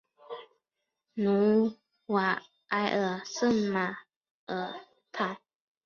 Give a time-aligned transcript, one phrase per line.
[1.13, 3.99] 努瓦埃尔圣马
[4.47, 4.73] 尔
[5.11, 5.37] 坦。